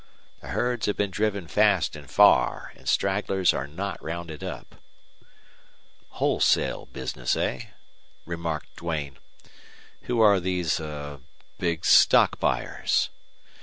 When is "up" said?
4.43-4.81